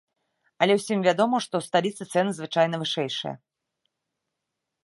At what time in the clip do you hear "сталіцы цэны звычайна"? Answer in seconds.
1.71-2.75